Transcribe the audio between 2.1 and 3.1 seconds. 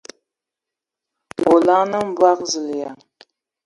boo! Zulǝyaŋ!